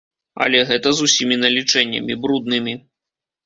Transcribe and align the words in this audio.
Але 0.45 0.61
гэта 0.69 0.93
з 0.95 1.07
усімі 1.11 1.39
налічэннямі, 1.45 2.19
бруднымі. 2.27 2.79